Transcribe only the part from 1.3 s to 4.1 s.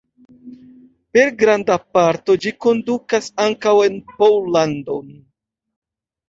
granda parto ĝi kondukas ankaŭ en